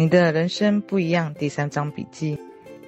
[0.00, 1.34] 你的人生不一样。
[1.34, 2.38] 第三章笔记：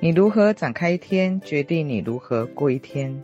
[0.01, 3.23] 你如何展开一天，决定你如何过一天。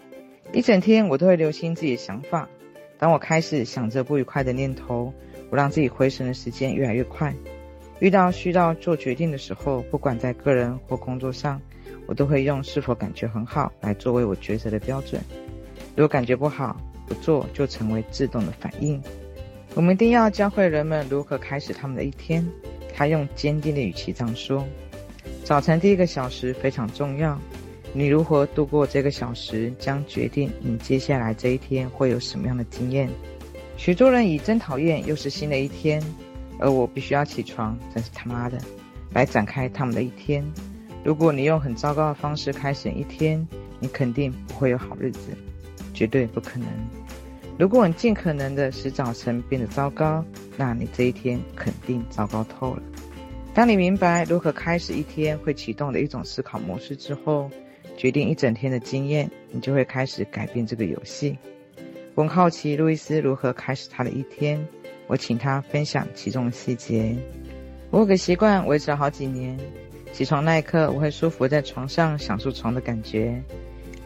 [0.53, 2.51] 一整天，我都会留心自己的想法。
[2.99, 5.11] 当我开始想着不愉快的念头，
[5.49, 7.35] 我让自己回神的时间越来越快。
[7.99, 11.59] 遇到需要做决定的时候，不管在个人或工作上，
[12.07, 15.19] 我都会用是否感觉很好来作为我抉择的标准。
[15.97, 19.03] 如果感觉不好，不做就成为自动的反应。
[19.75, 22.47] 我们一定要教会人们如何开始他们的一天。
[22.99, 24.67] 他用坚定的语气这样说
[25.47, 27.41] ：“早晨第一个小时非常重要，
[27.93, 33.09] 你如何度过这个小时，将决定你接下来这一天会有什么样的经验。”
[33.79, 36.03] 许多人以“真讨厌，又是新的一天”，
[36.59, 38.59] 而我必须要起床，真是他妈的，
[39.13, 40.45] 来展开他们的一天。
[41.05, 43.47] 如果你用很糟糕的方式开始一天，
[43.79, 45.21] 你肯定不会有好日子，
[45.95, 46.67] 绝对不可能。
[47.59, 50.25] 如果你尽可能的使早晨变得糟糕，
[50.57, 52.83] 那你这一天肯定糟糕透了。
[53.53, 57.51] 当你明白如何开始一天会启动的一种思考模式之后，
[57.97, 61.37] 决定一整天的经验，你就会开始改变这个游戏。
[62.15, 64.65] 我很好奇路易斯如何开始他的一天，
[65.09, 67.17] 我请他分享其中的细节。
[67.91, 69.59] 我有个习惯维持了好几年，
[70.13, 73.43] 起床那一刻我会舒服在床上享受床的感觉，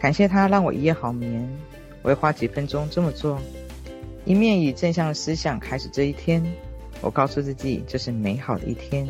[0.00, 1.46] 感谢他让我一夜好眠。
[2.02, 3.40] 我会花几分钟这么做，
[4.24, 6.44] 一面以正向的思想开始这一天。
[7.00, 9.08] 我告诉自己这是美好的一天，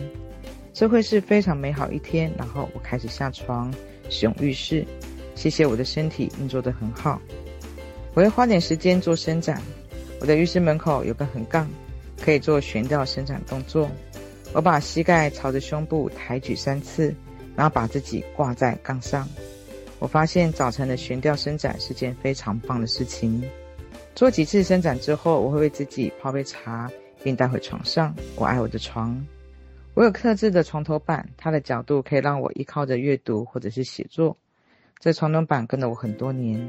[0.73, 2.33] 这会是非常美好一天。
[2.39, 3.73] 然后我开始下床，
[4.09, 4.87] 使用浴室，
[5.35, 7.21] 谢谢我的身体运作得很好。
[8.15, 9.61] 我会花点时间做伸展。
[10.21, 11.69] 我的浴室门口有个横杠，
[12.21, 13.91] 可以做悬吊伸展动作。
[14.55, 17.15] 我把膝盖朝着胸部抬举三次，
[17.57, 19.29] 然后把自己挂在杠上。
[20.03, 23.41] 我发现早晨的悬吊伸展是件非常棒的事情。
[24.17, 26.91] 做几次伸展之后，我会为自己泡杯茶，
[27.23, 28.13] 并带回床上。
[28.35, 29.25] 我爱我的床，
[29.95, 34.37] 我有特制的床头板，它的角度可以让我依靠着阅读或者是写作。
[34.99, 36.61] 这床头板跟了我很多年，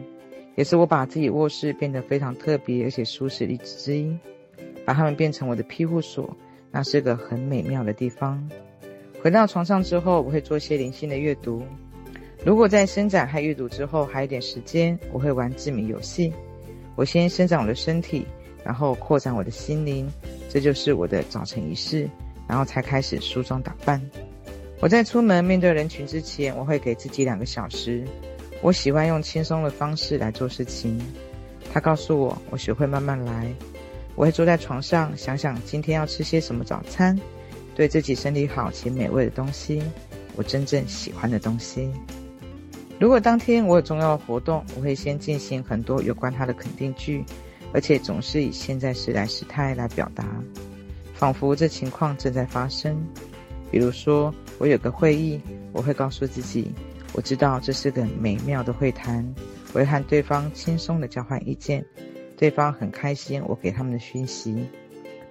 [0.56, 4.16] 也是我把自己卧室变得非常特别而且舒适的例子之一。
[4.86, 6.38] 把它们变成我的庇护所，
[6.70, 8.48] 那是个很美妙的地方。
[9.24, 11.64] 回到床上之后，我会做些零星的阅读。
[12.46, 16.34] 如果在伸展和阅读之后还有点时间，我会玩字谜游戏。
[16.96, 18.26] 我先伸展我的身体，
[18.64, 20.08] 然后扩展我的心灵，
[20.50, 22.10] 这就是我的早晨仪式。
[22.46, 24.00] 然后才开始梳妆打扮。
[24.82, 28.04] 我在出门面对人群之前，我会给自己两个小时。
[28.62, 31.00] 我喜欢用轻松的方式来做事情。
[31.74, 33.48] 他告诉我，我学会慢慢来。
[34.16, 37.18] 我会坐在床上，想想今天要吃些什么早餐，
[37.74, 39.82] 对自己身体好且美味的东西，
[40.36, 41.90] 我真正喜欢的东西。
[43.00, 47.24] 如果当天我有重要的活动，我会先进行很多有关他的肯定句，
[47.74, 50.26] 而且总是以现在时来时态来表达，
[51.14, 52.96] 仿佛这情况正在发生。
[53.70, 55.42] 比如说，我有个会议，
[55.74, 56.72] 我会告诉自己，
[57.14, 59.28] 我知道这是个美妙的会谈，
[59.74, 61.84] 我会和对方轻松地交换意见，
[62.38, 64.66] 对方很开心我给他们的讯息，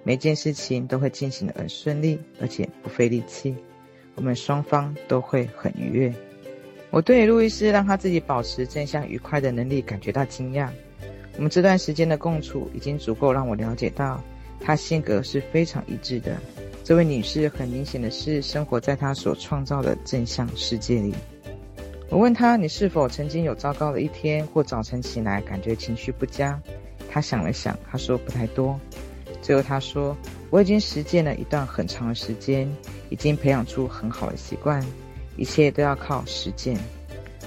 [0.03, 3.55] 每件事情都会进行得很顺利，而且不费力气，
[4.15, 6.13] 我们双方都会很愉悦。
[6.93, 10.69] 我对路易斯让他自己保持正向愉快的能力感觉到惊讶。
[11.37, 14.23] 我们这段时间的共处已经足够让我了解到，
[14.59, 16.37] 他性格是非常一致的。
[16.83, 21.15] 这位女士很明显的是生活在她所创造的正向世界里。
[22.11, 26.61] 我问她：“你是否曾经有糟糕的一天，或早晨起来感觉情绪不佳？”
[27.09, 28.79] 她想了想，她说：“不太多。”
[29.41, 30.15] 最后她说
[30.51, 32.71] ：“我已经实践了一段很长的时间，
[33.09, 34.79] 已经培养出很好的习惯。”
[35.37, 36.77] 一切都要靠实践。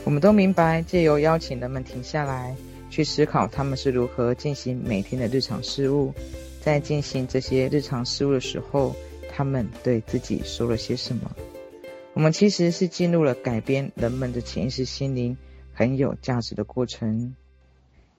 [0.05, 2.55] 我们都明白，借由邀请人们停下来，
[2.91, 6.15] 去思考他们是如何进行每天的日常事务，
[6.61, 8.95] 在进行这些日常事务的时候，
[9.31, 11.31] 他们对自己说了些什么。
[12.15, 15.37] 我们其实是进入了改变人们的潜意识心灵
[15.75, 17.35] 很有价值的过程。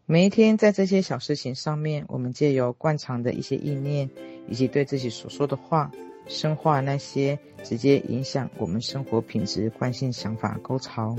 [0.05, 4.09] 每一天在这些小事情上面，我们借由惯常的一些意念，
[4.47, 5.91] 以及对自己所说的话。
[6.27, 11.15] 深化那些直接影响我们生活品质惯性想法沟槽。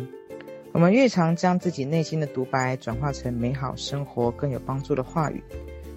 [0.73, 5.43] 我们越常将自己内心的独白转化成美好生活更有帮助的话语，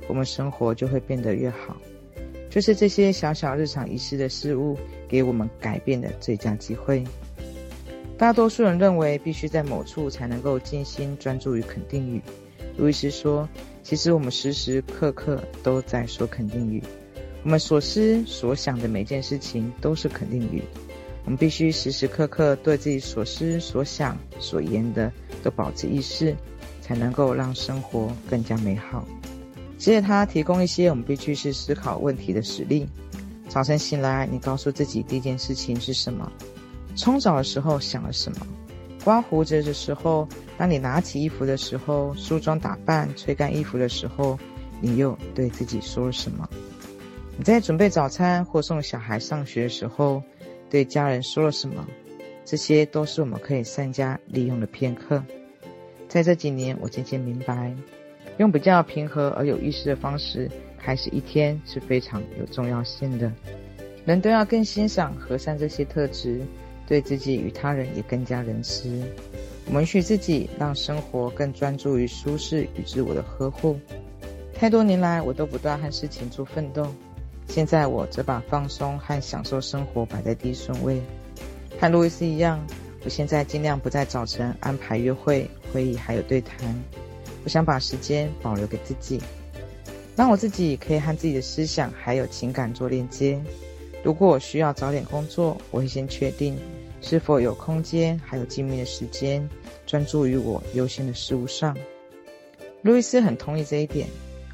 [0.08, 1.76] 我们生活就会变得越好。
[2.50, 4.78] 就是这些小小日常仪式的事物，
[5.08, 7.04] 给我们改变的最佳机会。
[8.18, 12.22] 大多数人认为必须在某处才能够静心专注于肯定语。
[12.78, 13.48] 路易斯说
[13.84, 16.84] ：“其实我们时时刻刻都在说肯定语。”
[17.44, 20.62] 我们所思所想的每件事情都是肯定语，
[21.26, 25.12] 我们必须时时刻刻对自己所思所想所言的
[25.44, 26.36] 都保持意识，
[26.82, 29.06] 才能够让生活更加美好。
[29.78, 32.88] 接着他提供一些我们必须去思考问题的实例，
[33.50, 36.32] 早晨醒来，你告诉自己第一件事情是什么？
[36.96, 38.46] 冲澡的时候想了什么？
[39.04, 40.28] 刮胡子的时候，
[40.60, 44.38] 当你拿起衣服的时候，梳妆打扮、吹干衣服的时候，
[44.80, 46.48] 你又对自己说了什么？
[47.42, 50.22] 你在准备早餐或送小孩上学的时候，
[50.70, 51.88] 对家人说了什么？
[52.46, 55.24] 这些都是我们可以善加利用的片刻。
[56.08, 57.74] 在这几年，我渐渐明白，
[58.38, 60.48] 用比较平和而有意识的方式
[60.78, 63.34] 开始一天是非常有重要性的。
[64.06, 66.42] 人都要更欣赏和善这些特质。
[66.86, 69.02] 对自己与他人也更加仁慈，
[69.74, 73.80] 我允许自己让生活更专注于舒适与自我的呵护。
[74.54, 76.86] 太多年来，我都不断和事情做奋斗，
[77.48, 81.02] 现在我则把放松和享受生活摆在第一顺位。
[81.80, 82.66] 和路易斯一样，
[83.04, 86.58] 我现在尽量不在早晨安排约会、会议还有对谈。
[87.44, 89.20] 我想把时间保留给自己，
[90.16, 93.42] 让我自己可以和自己的思想还有情感做链接。
[94.04, 96.58] 如果我需要早点工作，我会先确定。
[97.04, 99.50] 是否有空间，还有静谧的时间，
[99.88, 101.76] 专注于我优先的事物上？
[102.84, 104.08] 路易斯很同意这一点。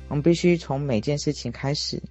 [0.07, 2.01] 我们必须从每件事情开始。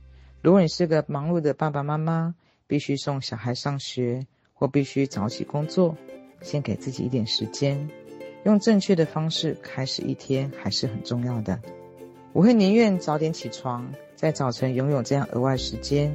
[0.42, 2.34] 如果你是个忙碌的爸爸妈妈，
[2.66, 5.96] 必须送小孩上学，或必须早起工作，
[6.40, 7.90] 先给自己一点时间，
[8.44, 11.60] 用正确的方式开始一天，还是很重要的。
[12.32, 16.14] 我会宁愿早点起床，在早晨拥有这样额外时间，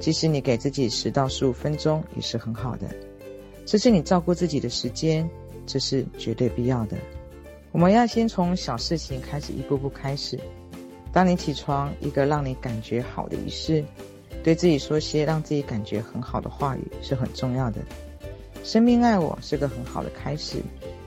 [0.00, 2.88] 即使你给自己十到十五分钟，也是很好的。
[3.64, 5.28] 这是你照顾自己的时间，
[5.66, 6.96] 这是绝对必要的。
[7.72, 10.38] 我们要先从小事情开始，一步步开始。
[11.16, 13.82] 当你起床，一个让你感觉好的仪式，
[14.44, 17.80] 对自己说些让自己感觉很好的话语是很重要的。
[18.62, 20.58] 生命爱我是个很好的开始，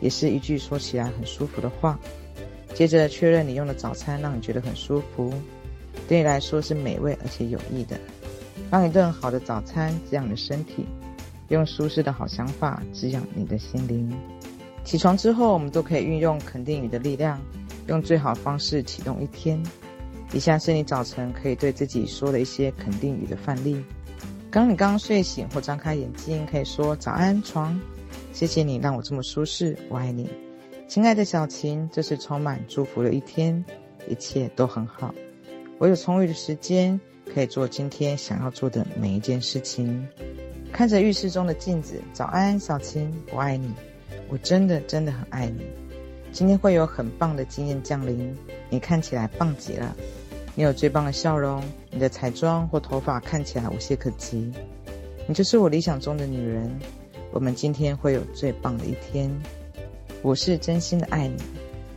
[0.01, 2.00] 也是一句说起来很舒服的话。
[2.73, 5.31] 接着确认你用的早餐让你觉得很舒服，
[6.07, 7.95] 对你来说是美味而且有益的。
[8.71, 10.88] 让一顿好的早餐滋养你的身体。
[11.50, 14.11] 用舒适的好想法滋养你的心灵。
[14.83, 17.39] 起床之后，我们都可以运用肯定语的力量，
[17.85, 19.61] 用最好的方式启动一天。
[20.31, 23.84] 以下是你早晨可以对自己说的一些肯定语的范例：
[24.52, 27.80] 当你刚睡醒或张开眼睛，可以说“早安，床”。
[28.31, 30.30] 谢谢你让我这么舒适，我爱你，
[30.88, 31.90] 亲爱的小琴。
[31.92, 33.66] 这是充满祝福的一天，
[34.08, 35.14] 一切都很好。
[35.80, 37.00] 我有充裕的时间，
[37.34, 40.08] 可以做今天想要做的每一件事情。
[40.72, 43.74] 看着浴室中的镜子，早安，小青，我爱你，
[44.30, 45.64] 我真的真的很爱你。
[46.31, 48.36] 今天会有很棒的经验降临，
[48.70, 49.96] 你看起来棒极了，
[50.56, 54.51] 你有最棒的笑容，你的彩妆或头发看起来无懈可击，
[55.28, 56.69] 你就是我理想中的女人。
[57.31, 59.31] 我们今天会有最棒的一天，
[60.22, 61.38] 我是真心的爱你。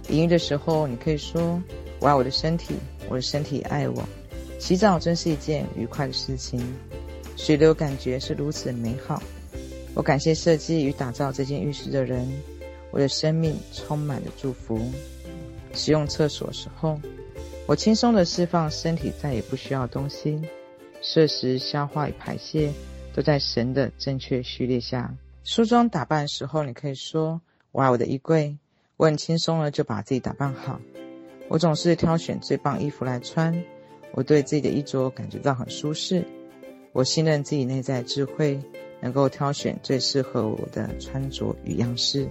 [0.08, 1.60] 淋浴的时候，你可以说
[1.98, 2.74] 我爱我的身体，
[3.08, 4.02] 我的身体也爱我。
[4.58, 6.60] 洗澡真是一件愉快的事情。
[7.36, 9.20] 水流感觉是如此的美好，
[9.94, 12.28] 我感谢设计与打造这间浴室的人，
[12.90, 14.78] 我的生命充满了祝福。
[15.72, 17.00] 使用厕所时候，
[17.72, 20.38] 我轻松地释放身体再也不需要东西，
[21.00, 22.70] 摄食、消化与排泄
[23.14, 25.10] 都在神的正确序列下。
[25.42, 27.40] 梳妆打扮的时候，你可以说
[27.72, 28.58] ：“我爱我的衣柜，
[28.98, 30.78] 我很轻松的就把自己打扮好。
[31.48, 33.64] 我总是挑选最棒衣服来穿，
[34.12, 36.22] 我对自己的衣着感觉到很舒适。”
[36.92, 38.60] 我信任自己内在智慧，
[39.00, 42.28] 能够挑选最适合我的穿着与样式。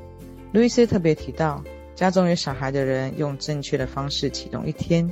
[0.53, 1.63] 路易斯特别提到，
[1.95, 5.11] 家中有小孩的人用正确的方式启动一天，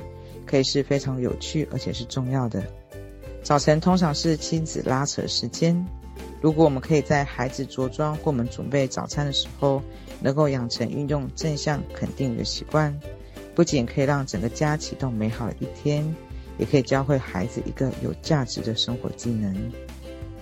[0.50, 2.62] 可以是非常有趣而且是重要的。
[3.42, 5.86] 早晨通常是亲子拉扯时间，
[6.40, 9.80] 如果我们可以在孩子着装或我们准备早餐的时候，
[10.20, 12.98] 能够养成运用正向肯定的习惯，
[13.54, 16.12] 不仅可以让整个家启动美好的一天。
[16.58, 19.54] 也可以教会孩子一个有价值的生活技能。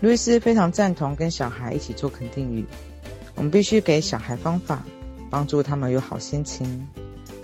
[0.01, 2.65] 路易斯非常赞同跟小孩一起做肯定语。
[3.37, 4.85] 我们必须给小孩方法，
[5.31, 6.89] 帮助他们有好心情。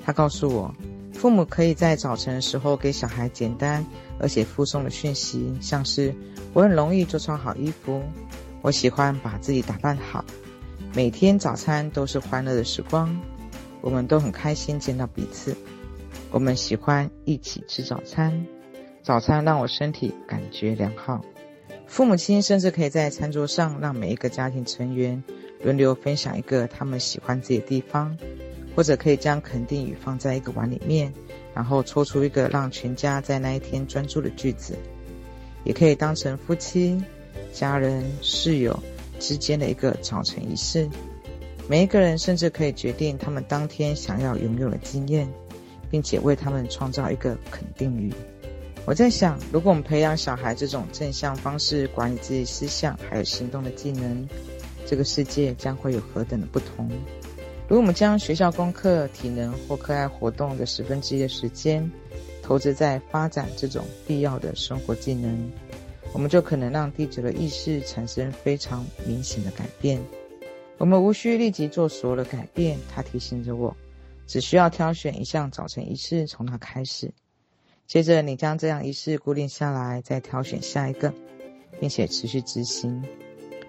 [0.05, 0.75] 他告诉我，
[1.15, 3.87] 父母可以在早晨的时候给小孩简单
[4.19, 6.15] 而且附送的讯息，像是
[6.53, 8.03] “我很容易就穿好衣服
[8.61, 10.23] ”，“我喜欢把自己打扮好
[10.95, 13.19] ”，“每天早餐都是欢乐的时光
[13.81, 15.57] ”，“我们都很开心见到彼此
[16.31, 18.47] ”，“我们喜欢一起吃早餐”。
[19.03, 21.25] 早餐让我身体感觉良好。
[21.87, 25.23] 父母亲甚至可以在餐桌上让每一个家庭成员
[25.63, 28.17] 轮流分享一个他们喜欢自己的地方，
[28.75, 31.13] 或者可以将肯定语放在一个碗里面，
[31.55, 34.77] 然后抽出一个让全家在那一天专注的句子。
[35.65, 37.03] 也可以当成夫妻、
[37.53, 38.79] 家人、室友
[39.19, 40.89] 之间的一个早晨仪式。
[41.67, 45.27] 每一个人甚至可以决定他们当天想要拥有的经验，
[45.91, 48.13] 并且为他们创造一个肯定语。
[48.85, 54.29] 我在想，如果我们培养小孩这种正向方式管理自己思想还有行动的技能，
[54.85, 56.91] 这个世界将会有何等的不同？
[57.67, 61.91] 如果我们将学校功课、体能或课外活动的十分之一的时间
[62.43, 65.51] 投资在发展这种必要的生活技能，
[66.13, 69.99] 我们就可能让地球的意识产生非常明显的改变。
[70.77, 73.75] 我们无需立即做所有的改变，它提醒着我，
[74.27, 77.11] 只需要挑选一项早晨仪式，从它开始。
[77.87, 81.15] 接着，你将这样仪式固定下来，再挑选下一个，
[81.81, 83.03] 并且持续执行，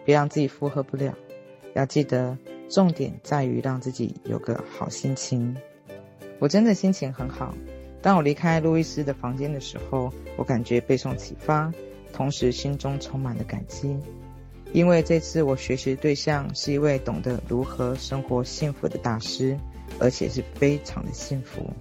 [0.04, 1.14] 别让自己负荷不了。
[1.76, 2.38] 要记得，
[2.70, 5.56] 重点在于让自己有个好心情。
[6.40, 7.56] 我真的心情很好。
[8.02, 11.72] 当我离开路易斯的房间的时候，我感觉备受启发，
[12.14, 13.98] 同时心中充满了感激。
[14.74, 19.58] 因为这次我学习的对象是一位懂得如何生活幸福的大师，
[20.00, 21.72] 而且是非常的幸福。